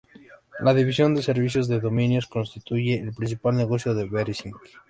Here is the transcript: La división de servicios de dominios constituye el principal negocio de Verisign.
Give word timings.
La 0.61 0.73
división 0.73 1.13
de 1.13 1.21
servicios 1.21 1.67
de 1.67 1.79
dominios 1.79 2.25
constituye 2.25 2.99
el 2.99 3.13
principal 3.13 3.55
negocio 3.55 3.93
de 3.93 4.09
Verisign. 4.09 4.55